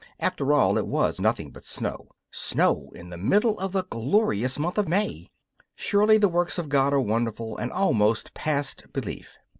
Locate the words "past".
8.33-8.91